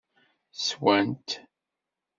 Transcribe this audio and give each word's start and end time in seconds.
Sswen-t. 0.53 1.29